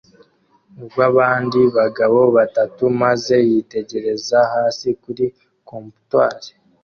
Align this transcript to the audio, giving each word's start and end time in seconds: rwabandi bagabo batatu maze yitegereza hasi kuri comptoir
rwabandi 0.85 1.61
bagabo 1.77 2.19
batatu 2.35 2.83
maze 3.01 3.35
yitegereza 3.49 4.37
hasi 4.53 4.87
kuri 5.01 5.25
comptoir 5.67 6.43